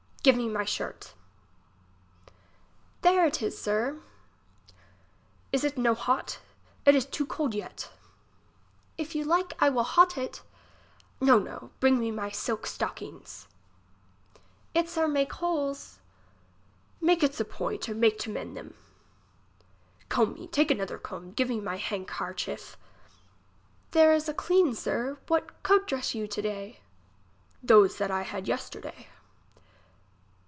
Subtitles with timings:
[0.23, 1.15] Give me my shirt.
[3.01, 4.03] There is it sir.
[5.51, 6.37] Is it no hot,
[6.85, 7.89] it is too cold yet.
[8.99, 10.43] If you like, I will hot it.
[11.19, 13.47] No, no, bring me my silk stocking's.
[14.75, 15.97] Its are make holes.
[17.01, 18.75] Make its a point, or make to mend them.
[20.07, 21.31] Comb me, take another comb.
[21.31, 22.75] Give me my handkarchief.
[23.89, 25.17] There is a clean, sir.
[25.27, 26.81] What coat dress you to day?
[27.63, 29.07] Those that I had yesterday.